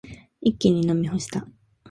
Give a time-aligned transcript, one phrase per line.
[0.41, 1.45] 一気に飲み干した。